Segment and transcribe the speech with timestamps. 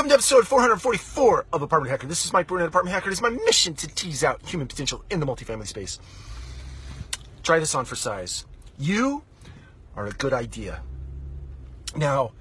[0.00, 2.06] Welcome to episode 444 of Apartment Hacker.
[2.06, 3.10] This is Mike Burnett, Apartment Hacker.
[3.10, 5.98] It is my mission to tease out human potential in the multifamily space.
[7.42, 8.46] Try this on for size.
[8.78, 9.24] You
[9.94, 10.80] are a good idea.
[11.94, 12.32] Now,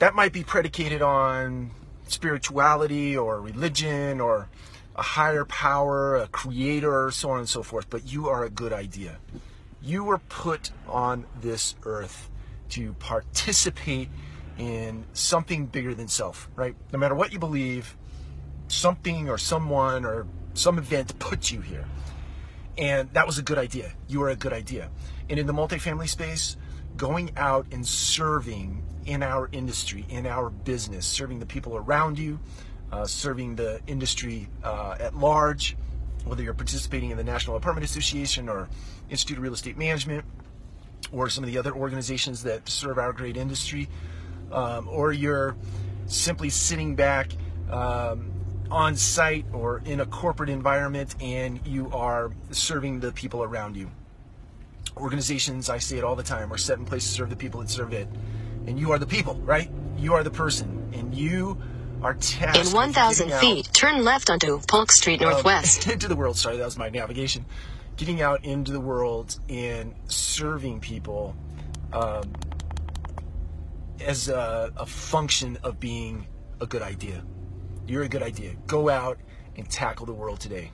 [0.00, 1.70] that might be predicated on
[2.08, 4.48] spirituality or religion or
[4.96, 8.72] a higher power, a creator, so on and so forth, but you are a good
[8.72, 9.18] idea.
[9.80, 12.28] You were put on this earth
[12.70, 14.08] to participate
[14.60, 16.76] in something bigger than self, right?
[16.92, 17.96] No matter what you believe,
[18.68, 21.86] something or someone or some event put you here.
[22.76, 23.94] And that was a good idea.
[24.06, 24.90] You were a good idea.
[25.30, 26.58] And in the multifamily space,
[26.98, 32.38] going out and serving in our industry, in our business, serving the people around you,
[32.92, 35.74] uh, serving the industry uh, at large,
[36.26, 38.68] whether you're participating in the National Apartment Association or
[39.08, 40.26] Institute of Real Estate Management
[41.12, 43.88] or some of the other organizations that serve our great industry,
[44.52, 45.56] um, or you're
[46.06, 47.30] simply sitting back
[47.70, 48.32] um,
[48.70, 53.90] on site or in a corporate environment and you are serving the people around you.
[54.96, 57.60] Organizations, I say it all the time, are set in place to serve the people
[57.60, 58.08] that serve it.
[58.66, 59.70] And you are the people, right?
[59.96, 60.90] You are the person.
[60.92, 61.60] And you
[62.02, 65.86] are tasked In 1,000 feet, turn left onto Polk Street Northwest.
[65.92, 66.36] into the world.
[66.36, 67.44] Sorry, that was my navigation.
[67.96, 71.36] Getting out into the world and serving people
[71.92, 72.32] um,
[74.00, 76.26] as a, a function of being
[76.60, 77.24] a good idea.
[77.86, 78.54] You're a good idea.
[78.66, 79.18] Go out
[79.56, 80.70] and tackle the world today.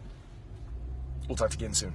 [1.29, 1.95] We'll talk to you again soon.